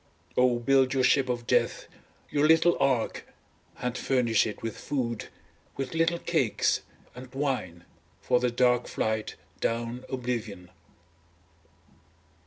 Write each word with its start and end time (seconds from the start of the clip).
Oh 0.35 0.57
build 0.57 0.95
your 0.95 1.03
ship 1.03 1.29
of 1.29 1.45
death, 1.45 1.87
your 2.31 2.47
little 2.47 2.75
ark 2.79 3.27
and 3.79 3.95
furnish 3.95 4.47
it 4.47 4.63
with 4.63 4.75
food, 4.75 5.27
with 5.77 5.93
little 5.93 6.17
cakes, 6.17 6.81
and 7.13 7.31
wine 7.35 7.85
for 8.19 8.39
the 8.39 8.49
dark 8.49 8.87
flight 8.87 9.35
down 9.59 10.03
oblivion. 10.09 10.71